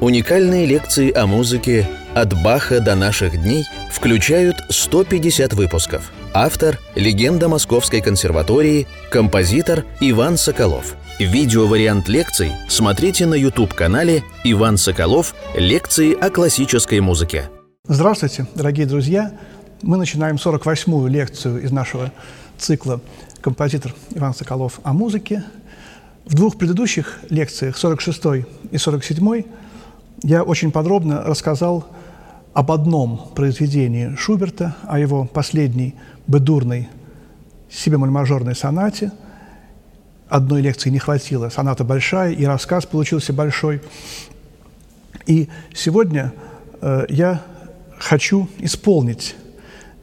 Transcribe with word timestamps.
Уникальные 0.00 0.64
лекции 0.64 1.12
о 1.12 1.26
музыке 1.26 1.84
«От 2.14 2.32
Баха 2.44 2.78
до 2.78 2.94
наших 2.94 3.42
дней» 3.42 3.64
включают 3.90 4.54
150 4.68 5.54
выпусков. 5.54 6.12
Автор– 6.32 6.78
легенда 6.94 7.48
Московской 7.48 8.00
консерватории, 8.00 8.86
композитор 9.10 9.84
Иван 9.98 10.36
Соколов. 10.36 10.94
Видеовариант 11.18 12.08
лекций 12.08 12.52
смотрите 12.68 13.26
на 13.26 13.34
YouTube-канале 13.34 14.22
«Иван 14.44 14.76
Соколов. 14.76 15.34
Лекции 15.56 16.14
о 16.14 16.30
классической 16.30 17.00
музыке». 17.00 17.50
Здравствуйте, 17.88 18.46
дорогие 18.54 18.86
друзья! 18.86 19.36
Мы 19.82 19.96
начинаем 19.96 20.36
48-ю 20.36 21.08
лекцию 21.08 21.60
из 21.60 21.72
нашего 21.72 22.12
цикла 22.56 23.00
«Композитор 23.40 23.96
Иван 24.14 24.32
Соколов 24.32 24.78
о 24.84 24.92
музыке». 24.92 25.42
В 26.24 26.34
двух 26.34 26.56
предыдущих 26.56 27.18
лекциях, 27.30 27.76
46 27.76 28.46
и 28.70 28.78
47 28.78 29.42
я 30.22 30.42
очень 30.42 30.72
подробно 30.72 31.22
рассказал 31.22 31.86
об 32.52 32.72
одном 32.72 33.28
произведении 33.34 34.16
Шуберта, 34.16 34.74
о 34.82 34.98
его 34.98 35.26
последней 35.26 35.94
бедурной 36.26 36.88
себе-мажорной 37.70 38.56
сонате. 38.56 39.12
Одной 40.28 40.60
лекции 40.60 40.90
не 40.90 40.98
хватило, 40.98 41.48
соната 41.50 41.84
большая, 41.84 42.32
и 42.32 42.44
рассказ 42.44 42.84
получился 42.84 43.32
большой. 43.32 43.80
И 45.26 45.48
сегодня 45.72 46.32
э, 46.80 47.06
я 47.08 47.42
хочу 47.98 48.48
исполнить 48.58 49.36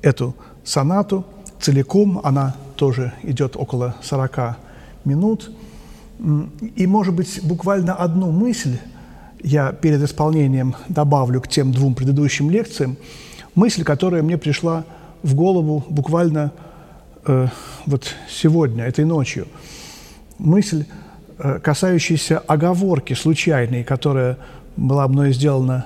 эту 0.01 0.35
сонату 0.63 1.25
целиком, 1.59 2.21
она 2.23 2.55
тоже 2.75 3.11
идет 3.23 3.55
около 3.55 3.95
40 4.01 4.57
минут. 5.03 5.51
И, 6.75 6.87
может 6.87 7.13
быть, 7.13 7.41
буквально 7.43 7.93
одну 7.93 8.31
мысль– 8.31 8.77
я 9.45 9.71
перед 9.71 10.01
исполнением 10.01 10.75
добавлю 10.89 11.39
к 11.39 11.47
тем 11.47 11.71
двум 11.71 11.93
предыдущим 11.93 12.49
лекциям 12.49 12.97
мысль, 13.53 13.83
которая 13.83 14.23
мне 14.23 14.37
пришла 14.37 14.85
в 15.21 15.35
голову 15.35 15.85
буквально 15.87 16.51
э, 17.25 17.47
вот 17.85 18.15
сегодня, 18.27 18.85
этой 18.85 19.05
ночью. 19.05 19.47
Мысль, 20.39 20.85
э, 21.37 21.59
касающаяся 21.59 22.39
оговорки 22.39 23.13
случайной, 23.13 23.83
которая 23.83 24.37
была 24.77 25.07
мной 25.07 25.31
сделана 25.31 25.85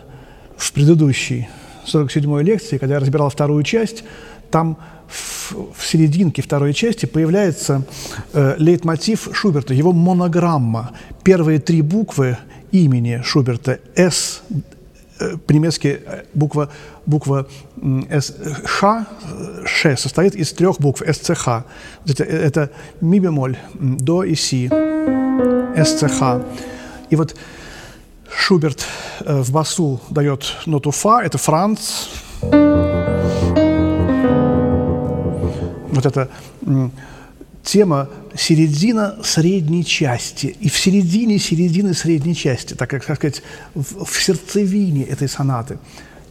в 0.55 0.71
предыдущей 0.71 1.49
47-й 1.85 2.43
лекции, 2.43 2.77
когда 2.77 2.95
я 2.95 2.99
разбирал 3.01 3.29
вторую 3.29 3.63
часть, 3.63 4.05
там 4.51 4.77
в, 5.07 5.53
в 5.75 5.85
серединке 5.85 6.41
второй 6.41 6.73
части 6.73 7.05
появляется 7.05 7.83
э, 8.31 8.55
лейтмотив 8.57 9.27
Шуберта, 9.33 9.73
его 9.73 9.91
монограмма. 9.91 10.91
Первые 11.23 11.59
три 11.59 11.81
буквы 11.81 12.37
имени 12.71 13.21
Шуберта 13.23 13.79
«С», 13.95 14.41
э, 15.19 15.37
по-немецки 15.37 16.01
э, 16.05 16.23
буква, 16.33 16.69
буква 17.05 17.47
«С», 18.09 18.35
«Ш», 18.65 19.05
«Ш» 19.65 19.97
состоит 19.97 20.35
из 20.35 20.53
трех 20.53 20.79
букв 20.79 21.01
«СЦХ». 21.05 21.47
Это, 22.07 22.23
это 22.23 22.69
ми 23.01 23.19
бемоль, 23.19 23.57
до 23.73 24.23
и 24.23 24.35
си, 24.35 24.69
СЦХ. 25.75 26.21
И 27.09 27.15
вот 27.15 27.35
Шуберт 28.31 28.85
э, 29.25 29.41
в 29.41 29.51
басу 29.51 29.99
дает 30.09 30.55
ноту 30.65 30.91
фа, 30.91 31.23
это 31.23 31.37
Франц. 31.37 32.07
Вот 35.91 36.05
это 36.05 36.29
тема 37.63 38.09
середина 38.35 39.17
средней 39.23 39.83
части. 39.85 40.47
И 40.59 40.69
в 40.69 40.77
середине 40.77 41.39
середины 41.39 41.93
средней 41.93 42.35
части, 42.35 42.73
так 42.73 42.89
как, 42.89 43.05
так 43.05 43.17
сказать, 43.17 43.41
в, 43.75 44.05
в 44.05 44.21
сердцевине 44.21 45.03
этой 45.03 45.27
сонаты. 45.27 45.77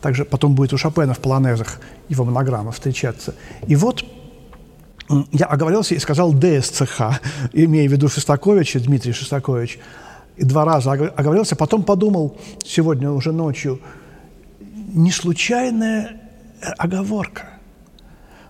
Также 0.01 0.25
потом 0.25 0.55
будет 0.55 0.73
у 0.73 0.79
Шопена 0.79 1.15
в 1.15 1.19
полонезах 1.19 1.81
его 2.09 2.25
монограмма 2.25 2.73
встречаться. 2.73 3.35
И 3.67 3.77
вот 3.77 4.05
я 5.33 5.47
оговорился 5.47 5.95
и 5.95 5.99
сказал 5.99 6.33
ДСЦХ, 6.33 7.21
имея 7.53 7.89
в 7.89 7.93
виду 7.93 8.09
Шостаковича, 8.09 8.81
Дмитрий 8.81 9.13
Шостакович. 9.13 9.79
И 10.37 10.45
два 10.45 10.65
раза 10.65 10.93
оговорился, 10.93 11.57
потом 11.57 11.83
подумал 11.83 12.37
сегодня 12.65 13.11
уже 13.11 13.33
ночью, 13.33 13.81
не 14.95 15.11
случайная 15.11 16.21
оговорка– 16.79 17.51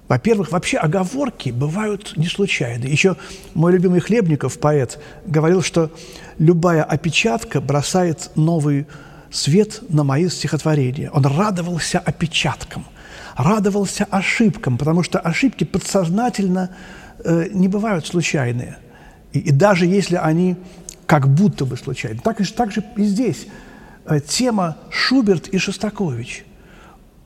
во-первых, 0.08 0.52
вообще 0.52 0.78
оговорки 0.78 1.50
бывают 1.50 2.16
не 2.16 2.26
случайны. 2.26 2.86
Еще 2.86 3.16
мой 3.54 3.72
любимый 3.72 4.00
Хлебников, 4.00 4.58
поэт, 4.58 4.98
говорил, 5.26 5.62
что 5.62 5.90
любая 6.38 6.82
опечатка 6.82 7.60
бросает 7.60 8.30
новый 8.34 8.86
свет 9.30 9.82
на 9.90 10.04
мои 10.04 10.28
стихотворения. 10.30 11.10
Он 11.10 11.26
радовался 11.26 11.98
опечаткам, 11.98 12.86
радовался 13.36 14.06
ошибкам, 14.10 14.78
потому 14.78 15.02
что 15.02 15.18
ошибки 15.18 15.64
подсознательно 15.64 16.70
э, 17.22 17.48
не 17.52 17.68
бывают 17.68 18.06
случайные. 18.06 18.78
И, 19.34 19.40
и 19.40 19.50
даже 19.50 19.84
если 19.84 20.16
они 20.16 20.56
как 21.04 21.28
будто 21.28 21.66
бы 21.66 21.76
случайны. 21.76 22.20
Так, 22.24 22.38
так 22.56 22.72
же 22.72 22.82
и 22.96 23.04
здесь. 23.04 23.46
Э, 24.06 24.20
тема 24.20 24.78
Шуберт 24.90 25.48
и 25.48 25.58
Шостакович– 25.58 26.46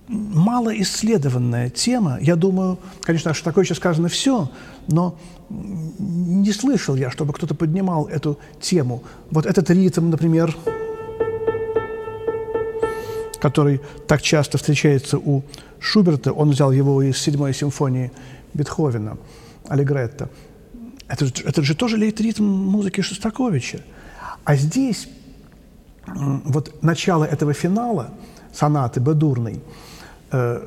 малоисследованная 0.08 1.70
тема. 1.70 2.18
Я 2.20 2.36
думаю, 2.36 2.78
конечно, 3.00 3.34
что 3.34 3.44
такое 3.44 3.64
сейчас 3.64 3.78
сказано 3.78 4.08
все, 4.08 4.50
но 4.88 5.18
не 5.48 6.52
слышал 6.52 6.96
я, 6.96 7.10
чтобы 7.10 7.32
кто-то 7.32 7.54
поднимал 7.54 8.06
эту 8.06 8.38
тему. 8.60 9.02
Вот 9.30 9.46
этот 9.46 9.70
ритм, 9.70 10.10
например, 10.10 10.56
который 13.40 13.80
так 14.06 14.22
часто 14.22 14.58
встречается 14.58 15.18
у 15.18 15.42
Шуберта, 15.80 16.32
он 16.32 16.50
взял 16.50 16.70
его 16.72 17.02
из 17.02 17.18
седьмой 17.18 17.54
симфонии 17.54 18.12
Бетховена, 18.54 19.16
Аллегретто. 19.68 20.30
Это, 21.08 21.26
это 21.44 21.62
же 21.62 21.74
тоже 21.74 21.96
лейт-ритм 21.96 22.44
музыки 22.44 23.00
Шостаковича. 23.00 23.80
А 24.44 24.56
здесь 24.56 25.08
вот 26.06 26.82
начало 26.82 27.24
этого 27.24 27.52
финала, 27.52 28.10
сонаты 28.52 29.00
Бедурной– 29.00 29.60
Э, 30.32 30.66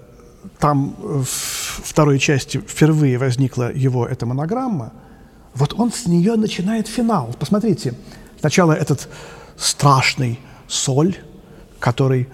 там 0.59 0.95
в 0.99 1.25
второй 1.25 2.19
части 2.19 2.59
впервые 2.59 3.17
возникла 3.17 3.71
его 3.73 4.05
эта 4.05 4.25
монограмма, 4.25 4.93
вот 5.55 5.73
он 5.73 5.91
с 5.91 6.05
нее 6.05 6.35
начинает 6.35 6.87
финал. 6.87 7.35
Посмотрите, 7.39 7.95
сначала 8.39 8.73
этот 8.73 9.09
страшный 9.57 10.39
соль, 10.67 11.15
который 11.79 12.27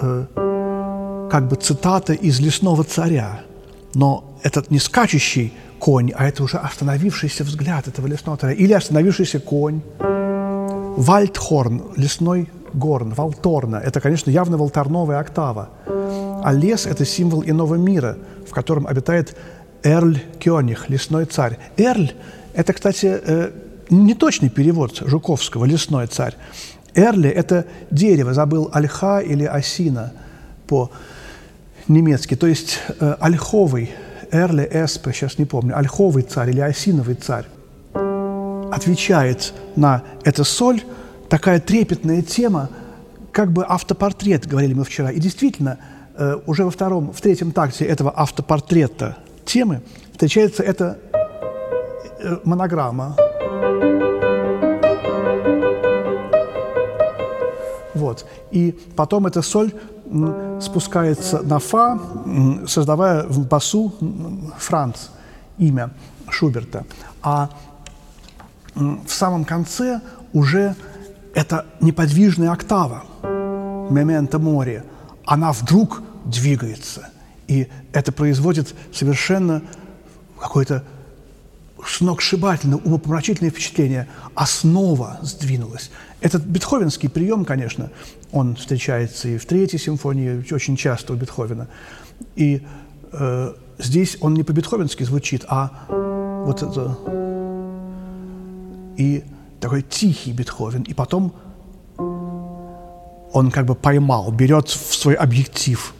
э, 0.00 1.28
как 1.30 1.48
бы 1.48 1.56
цитата 1.56 2.14
из 2.14 2.40
«Лесного 2.40 2.84
царя», 2.84 3.40
но 3.94 4.38
этот 4.42 4.70
не 4.70 4.78
скачущий 4.78 5.52
конь, 5.78 6.10
а 6.16 6.26
это 6.26 6.42
уже 6.42 6.56
остановившийся 6.56 7.44
взгляд 7.44 7.86
этого 7.86 8.06
лесного 8.06 8.38
царя, 8.38 8.54
или 8.54 8.72
остановившийся 8.72 9.40
конь. 9.40 9.82
Вальдхорн, 10.96 11.82
лесной 11.96 12.48
горн, 12.72 13.12
валторна, 13.14 13.76
это, 13.76 14.00
конечно, 14.00 14.30
явно 14.30 14.56
волторновая 14.56 15.18
октава. 15.18 15.70
А 15.86 16.52
лес– 16.52 16.86
это 16.86 17.04
символ 17.04 17.42
иного 17.44 17.74
мира, 17.74 18.16
в 18.48 18.52
котором 18.52 18.86
обитает 18.86 19.36
Эрль 19.82 20.20
Кёниг, 20.38 20.88
лесной 20.88 21.24
царь. 21.24 21.58
Эрль– 21.76 22.12
это, 22.54 22.72
кстати, 22.72 23.06
э, 23.06 23.50
неточный 23.90 24.48
перевод 24.48 25.02
Жуковского 25.04 25.64
«лесной 25.64 26.06
царь». 26.06 26.34
Эрли– 26.94 27.28
это 27.30 27.66
дерево, 27.90 28.34
забыл 28.34 28.70
ольха 28.72 29.20
или 29.20 29.44
осина 29.44 30.12
по-немецки, 30.66 32.34
то 32.34 32.46
есть 32.46 32.78
э, 33.00 33.16
ольховый, 33.20 33.90
Эрли 34.30 34.68
Эспе, 34.70 35.12
сейчас 35.12 35.38
не 35.38 35.44
помню, 35.44 35.76
ольховый 35.76 36.22
царь 36.22 36.50
или 36.50 36.60
осиновый 36.60 37.14
царь. 37.14 37.46
Отвечает 38.70 39.54
на 39.76 40.02
это 40.24 40.44
соль 40.44 40.82
такая 41.28 41.60
трепетная 41.60 42.22
тема, 42.22 42.70
как 43.32 43.52
бы 43.52 43.64
автопортрет, 43.64 44.46
говорили 44.46 44.74
мы 44.74 44.84
вчера. 44.84 45.10
И 45.10 45.20
действительно– 45.20 45.78
Э, 46.20 46.36
уже 46.46 46.64
во 46.64 46.70
втором, 46.70 47.12
в 47.12 47.20
третьем 47.20 47.52
такте 47.52 47.84
этого 47.84 48.12
автопортрета 48.14 49.16
темы 49.44 49.82
встречается 50.10 50.64
эта 50.64 50.98
э, 51.12 52.38
монограмма. 52.42 53.14
Вот. 57.94 58.26
И 58.50 58.76
потом 58.96 59.28
эта 59.28 59.42
соль 59.42 59.72
спускается 60.60 61.42
на 61.42 61.60
фа, 61.60 62.00
создавая 62.66 63.24
в 63.24 63.46
басу 63.46 63.94
Франц, 64.58 65.08
имя 65.58 65.90
Шуберта. 66.30 66.84
А 67.22 67.50
в 68.74 69.08
самом 69.08 69.44
конце 69.44 70.00
уже 70.32 70.74
это 71.38 71.66
неподвижная 71.80 72.50
октава, 72.50 73.04
мементо 73.22 74.40
море, 74.40 74.82
она 75.24 75.52
вдруг 75.52 76.02
двигается. 76.24 77.10
И 77.46 77.68
это 77.92 78.10
производит 78.10 78.74
совершенно 78.92 79.62
какое-то 80.40 80.82
сногсшибательно, 81.86 82.78
умопомрачительное 82.78 83.52
впечатление. 83.52 84.08
Основа 84.34 85.20
сдвинулась. 85.22 85.92
Этот 86.20 86.42
бетховенский 86.42 87.08
прием, 87.08 87.44
конечно, 87.44 87.92
он 88.32 88.56
встречается 88.56 89.28
и 89.28 89.38
в 89.38 89.46
третьей 89.46 89.78
симфонии, 89.78 90.44
очень 90.52 90.74
часто 90.76 91.12
у 91.12 91.16
Бетховена. 91.16 91.68
И 92.34 92.66
э, 93.12 93.54
здесь 93.78 94.18
он 94.20 94.34
не 94.34 94.42
по-бетховенски 94.42 95.04
звучит, 95.04 95.44
а 95.46 95.70
вот 95.88 96.64
это 96.64 96.98
и 98.96 99.22
такой 99.60 99.82
тихий 99.82 100.32
Бетховен. 100.32 100.82
И 100.82 100.94
потом 100.94 101.32
он 103.32 103.50
как 103.50 103.66
бы 103.66 103.74
поймал, 103.74 104.32
берет 104.32 104.68
в 104.68 104.94
свой 104.94 105.14
объектив 105.14 105.94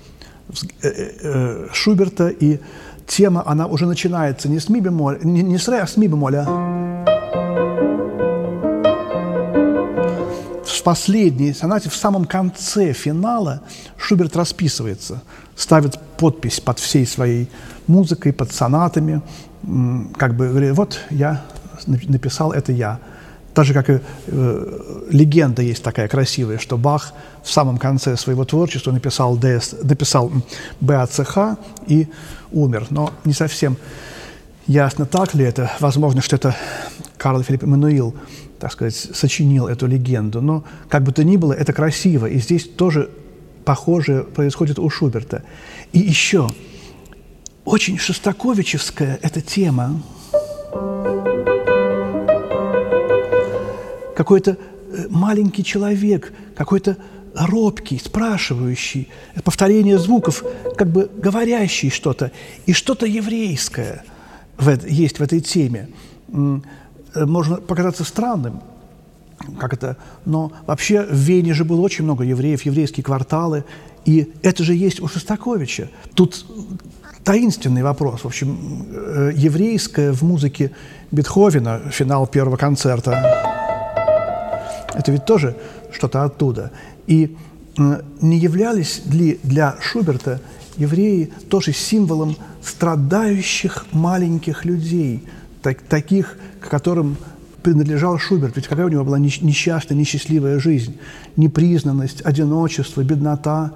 э, 0.83 0.89
э, 0.89 1.69
Шуберта, 1.73 2.29
и 2.29 2.61
тема, 3.07 3.43
она 3.47 3.67
уже 3.67 3.87
начинается 3.87 4.49
не 4.49 4.61
с 4.61 4.69
ми 4.69 4.81
бемоль, 4.81 5.19
не, 5.23 5.43
не 5.43 5.59
с 5.59 5.69
ре, 5.69 5.81
а 5.81 5.87
с 5.87 5.97
ми 5.97 6.09
бемоля. 6.09 6.47
В 10.65 10.83
последней 10.83 11.53
сонате, 11.53 11.91
в 11.91 11.97
самом 11.97 12.25
конце 12.25 12.93
финала 12.93 13.61
Шуберт 13.99 14.37
расписывается, 14.37 15.23
ставит 15.55 15.99
подпись 16.17 16.61
под 16.61 16.79
всей 16.79 17.07
своей 17.07 17.51
музыкой, 17.87 18.33
под 18.33 18.53
сонатами, 18.53 19.21
как 20.17 20.35
бы 20.35 20.49
говорит, 20.49 20.73
вот 20.73 21.01
я 21.11 21.45
написал, 21.87 22.53
это 22.53 22.73
я. 22.73 23.01
Так 23.59 23.67
же, 23.67 23.75
как 23.75 23.91
и 23.91 23.99
э, 24.29 25.03
легенда 25.11 25.63
есть 25.63 25.83
такая 25.83 26.07
красивая, 26.07 26.59
что 26.59 26.79
Бах 26.79 27.13
в 27.43 27.51
самом 27.51 27.77
конце 27.79 28.17
своего 28.17 28.45
творчества 28.45 28.93
написал, 28.93 29.37
ДС, 29.37 29.75
написал 29.83 30.31
БАЦХ 30.81 31.59
и 31.89 32.07
умер. 32.53 32.87
Но 32.91 33.11
не 33.25 33.33
совсем 33.33 33.77
ясно, 34.69 35.07
так 35.07 35.35
ли 35.35 35.45
это. 35.45 35.73
Возможно, 35.81 36.23
что 36.23 36.37
это 36.37 36.55
Карл 37.17 37.43
Филипп 37.43 37.65
Эммануил, 37.65 38.15
так 38.61 38.71
сказать, 38.71 38.95
сочинил 38.95 39.67
эту 39.67 39.89
легенду. 39.89 40.41
Но 40.41 40.63
как 40.89 41.03
бы 41.03 41.11
то 41.11 41.25
ни 41.25 41.37
было, 41.37 41.53
это 41.53 41.73
красиво. 41.73 42.27
И 42.27 42.39
здесь 42.39 42.63
тоже 42.63 43.11
похожее 43.65 44.23
происходит 44.23 44.79
у 44.79 44.89
Шуберта. 44.89 45.43
И 45.93 45.99
еще 45.99 46.49
очень 47.65 47.99
шостаковичевская 47.99 49.19
эта 49.21 49.41
тема. 49.41 50.01
Какой-то 54.19 54.51
э, 54.51 55.07
маленький 55.11 55.63
человек, 55.63 56.33
какой-то 56.57 56.97
робкий, 57.37 58.01
спрашивающий, 58.05 59.07
повторение 59.45 59.97
звуков, 59.97 60.43
как 60.77 60.89
бы 60.91 61.09
говорящий 61.23 61.89
что-то, 61.89 62.33
и 62.67 62.73
что-то 62.73 63.07
еврейское 63.07 64.03
в, 64.57 64.77
есть 64.89 65.21
в 65.21 65.23
этой 65.23 65.41
теме. 65.41 65.91
Э, 66.33 66.59
можно 67.27 67.59
показаться 67.59 68.03
странным, 68.03 68.61
как 69.57 69.73
это, 69.73 69.97
но 70.25 70.51
вообще 70.67 71.03
в 71.03 71.15
Вене 71.15 71.55
же 71.55 71.65
было 71.65 71.81
очень 71.81 72.03
много 72.03 72.25
евреев, 72.25 72.63
еврейские 72.63 73.05
кварталы, 73.05 73.63
и 74.05 74.33
это 74.43 74.65
же 74.65 74.75
есть 74.75 74.99
у 75.01 75.07
Шостаковича. 75.07 75.91
Тут 76.15 76.45
таинственный 77.23 77.85
вопрос. 77.85 78.23
В 78.23 78.27
общем, 78.27 78.85
э, 78.91 79.31
еврейское 79.37 80.11
в 80.11 80.23
музыке 80.23 80.73
Бетховена, 81.13 81.79
финал 81.93 82.27
первого 82.27 82.57
концерта, 82.57 83.58
это 84.99 85.13
ведь 85.13 85.25
тоже 85.25 85.57
что-то 85.93 86.25
оттуда. 86.25 86.73
И 87.07 87.37
не 88.21 88.39
являлись 88.39 89.03
ли 89.07 89.39
для 89.45 89.77
Шуберта 89.81 90.41
евреи 90.77 91.33
тоже 91.49 91.73
символом 91.73 92.37
страдающих 92.61 93.87
маленьких 93.93 94.65
людей, 94.65 95.23
так, 95.63 95.81
таких, 95.83 96.37
к 96.61 96.69
которым 96.69 97.17
принадлежал 97.63 98.19
Шуберт. 98.19 98.57
Ведь 98.57 98.67
какая 98.67 98.87
у 98.87 98.89
него 98.89 99.05
была 99.05 99.21
несчастная, 99.21 99.97
несчастливая 99.97 100.59
жизнь, 100.59 100.99
непризнанность, 101.37 102.21
одиночество, 102.23 103.03
беднота. 103.03 103.75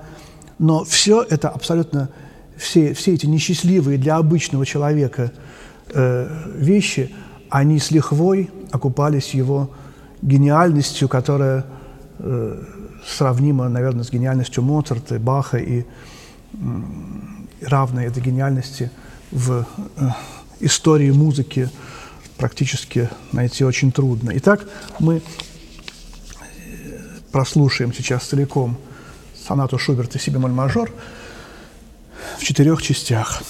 Но 0.59 0.85
все 0.85 1.23
это 1.23 1.49
абсолютно, 1.51 2.09
все, 2.57 2.95
все 2.95 3.15
эти 3.15 3.27
несчастливые 3.27 3.97
для 3.97 4.17
обычного 4.17 4.67
человека 4.67 5.31
э, 5.95 6.29
вещи, 6.57 7.15
они 7.49 7.79
с 7.79 7.93
лихвой 7.93 8.51
окупались 8.73 9.35
его 9.35 9.71
гениальностью, 10.23 11.09
которая 11.09 11.65
э, 12.19 12.63
сравнима, 13.05 13.69
наверное, 13.69 14.05
с 14.05 14.11
гениальностью 14.11 14.63
Моцарта, 14.63 15.19
Баха 15.19 15.59
и 15.59 15.81
э, 15.81 15.85
равной 17.61 18.07
этой 18.07 18.23
гениальности 18.23 18.91
в 19.31 19.67
э, 19.97 20.09
истории 20.61 21.11
музыки 21.11 21.69
практически 22.37 23.09
найти 23.33 23.65
очень 23.65 23.93
трудно. 23.93 24.33
Итак, 24.37 24.67
мы 24.99 25.17
э, 25.17 25.23
прослушаем 27.33 27.93
сейчас 27.93 28.25
целиком 28.25 28.77
сонату 29.47 29.79
Шуберта 29.79 30.19
«Си 30.19 30.31
мажор» 30.31 30.91
в 32.39 32.45
четырех 32.45 32.81
частях. 32.83 33.43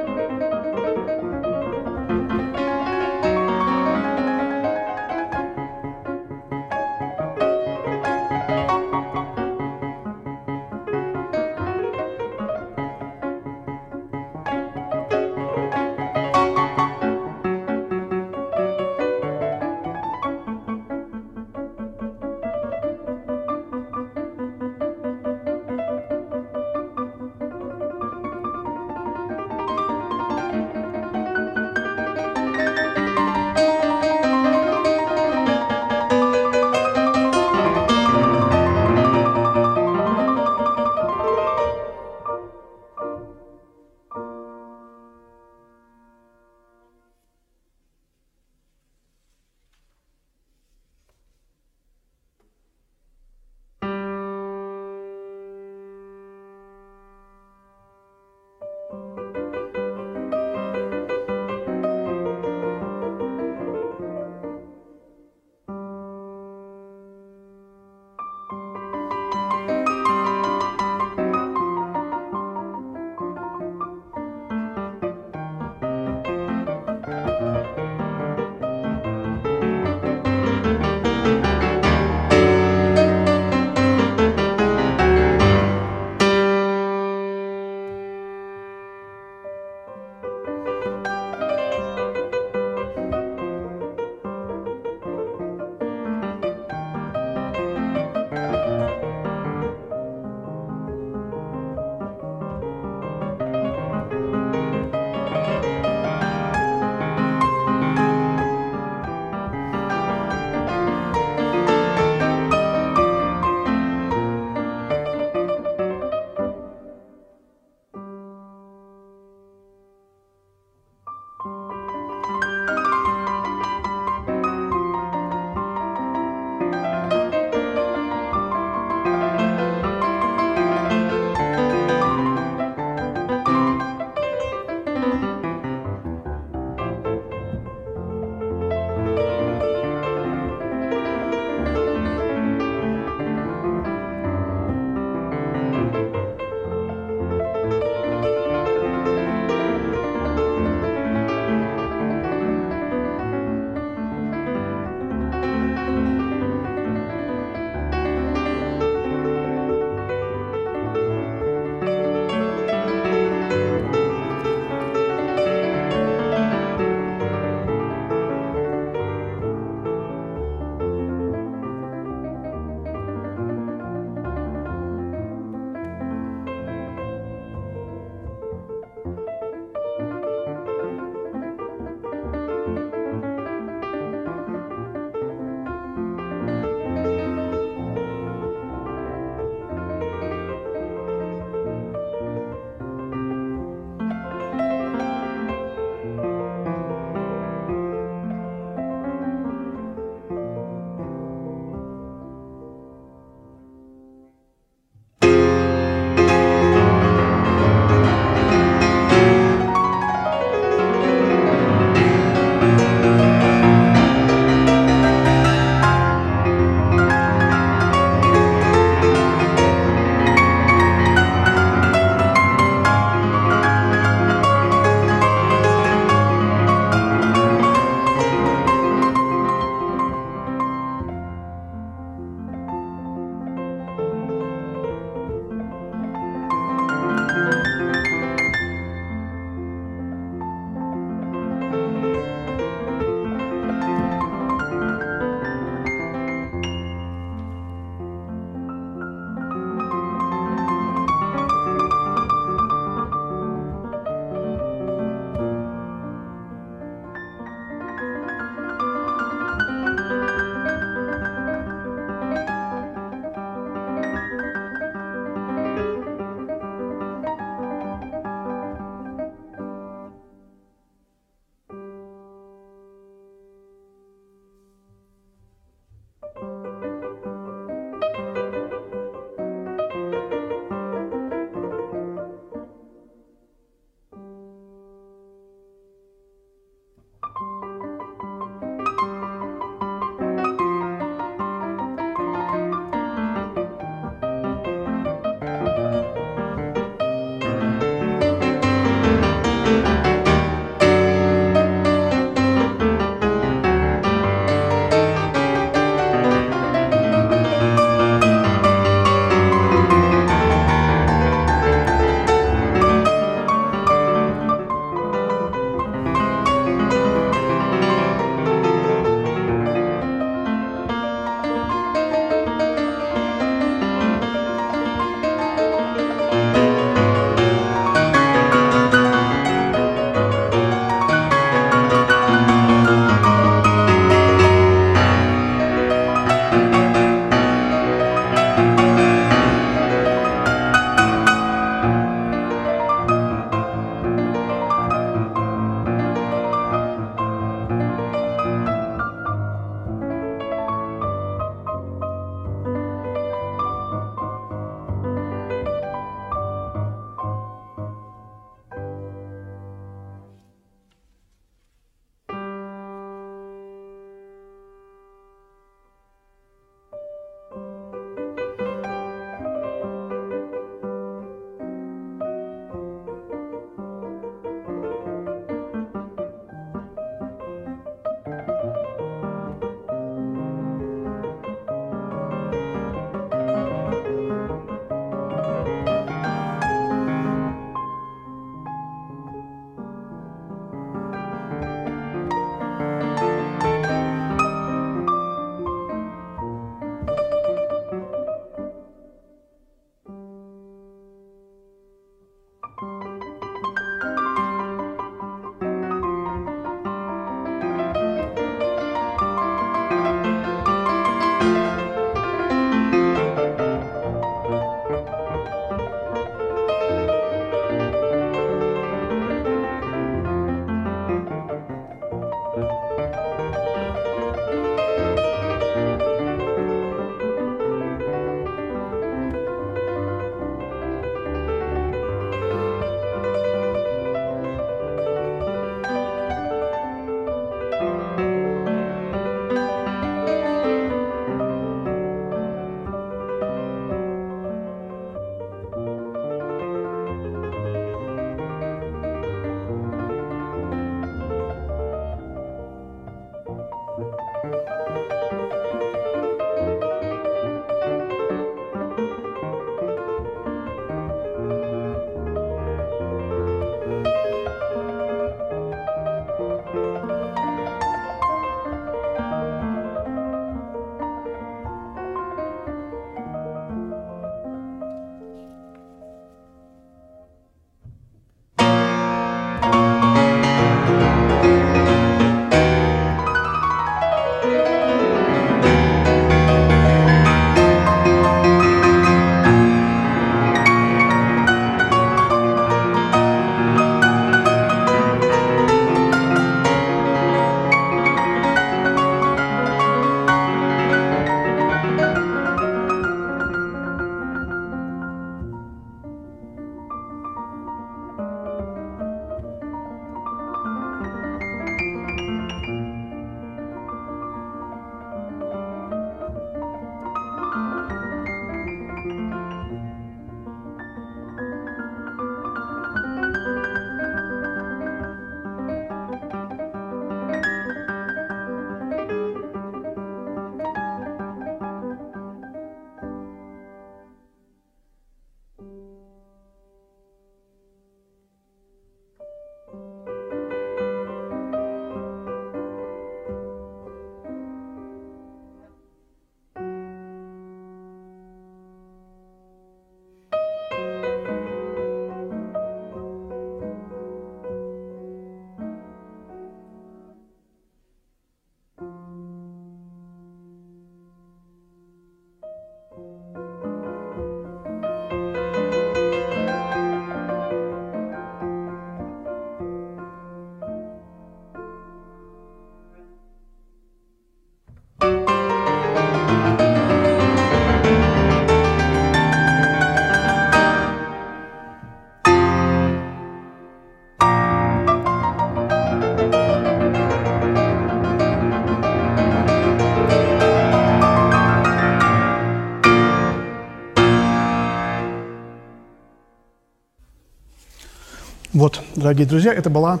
Дорогие 599.04 599.26
друзья, 599.26 599.52
это 599.52 599.68
была 599.68 600.00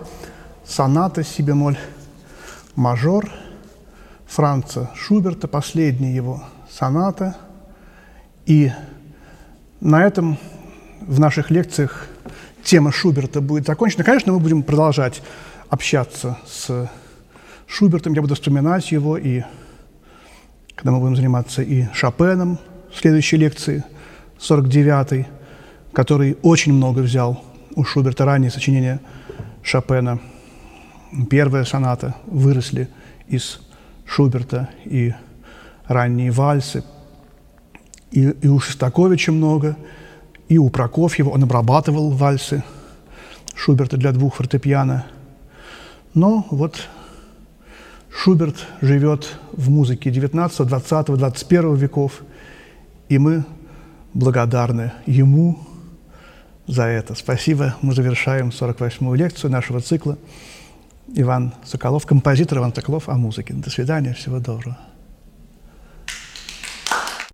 соната 0.66 1.22
си 1.22 1.42
бемоль 1.42 1.76
мажор 2.74 3.30
Франца 4.26 4.90
Шуберта, 4.94 5.46
последняя 5.46 6.16
его 6.16 6.42
соната. 6.70 7.36
И 8.46 8.72
на 9.82 10.06
этом 10.06 10.38
в 11.02 11.20
наших 11.20 11.50
лекциях 11.50 12.08
тема 12.62 12.92
Шуберта 12.92 13.42
будет 13.42 13.66
закончена. 13.66 14.04
Конечно, 14.04 14.32
мы 14.32 14.40
будем 14.40 14.62
продолжать 14.62 15.20
общаться 15.68 16.38
с 16.46 16.90
Шубертом, 17.66 18.14
я 18.14 18.22
буду 18.22 18.34
вспоминать 18.34 18.90
его, 18.90 19.18
и 19.18 19.42
когда 20.76 20.92
мы 20.92 21.00
будем 21.00 21.16
заниматься 21.16 21.60
и 21.60 21.88
Шопеном 21.92 22.58
в 22.90 22.98
следующей 22.98 23.36
лекции, 23.36 23.84
49-й, 24.38 25.26
который 25.92 26.38
очень 26.40 26.72
много 26.72 27.00
взял 27.00 27.44
у 27.74 27.84
Шуберта 27.84 28.24
ранние 28.24 28.50
сочинения 28.50 29.00
Шопена. 29.62 30.18
Первая 31.30 31.64
соната 31.64 32.14
выросли 32.26 32.88
из 33.28 33.60
Шуберта 34.06 34.70
и 34.84 35.12
ранние 35.86 36.30
вальсы. 36.30 36.84
И, 38.10 38.22
и 38.22 38.48
у 38.48 38.58
Шостаковича 38.58 39.32
много, 39.32 39.76
и 40.48 40.58
у 40.58 40.70
Прокофьева 40.70 41.30
он 41.30 41.42
обрабатывал 41.42 42.10
вальсы 42.10 42.62
Шуберта 43.54 43.96
для 43.96 44.12
двух 44.12 44.36
фортепиано. 44.36 45.06
Но 46.14 46.46
вот 46.50 46.88
Шуберт 48.10 48.66
живет 48.80 49.38
в 49.52 49.70
музыке 49.70 50.10
19, 50.10 50.66
20, 50.66 51.06
21 51.06 51.74
веков, 51.74 52.22
и 53.08 53.18
мы 53.18 53.44
благодарны 54.12 54.92
ему 55.06 55.58
за 56.66 56.84
это. 56.84 57.14
Спасибо. 57.14 57.74
Мы 57.82 57.94
завершаем 57.94 58.48
48-ю 58.48 59.14
лекцию 59.14 59.50
нашего 59.50 59.80
цикла. 59.80 60.18
Иван 61.14 61.52
Соколов, 61.64 62.06
композитор 62.06 62.58
Иван 62.58 62.74
Соколов 62.74 63.08
о 63.08 63.14
музыке. 63.16 63.54
До 63.54 63.70
свидания, 63.70 64.14
всего 64.14 64.38
доброго. 64.38 64.78